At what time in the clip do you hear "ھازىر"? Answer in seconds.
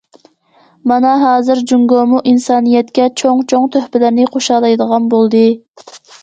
1.23-1.61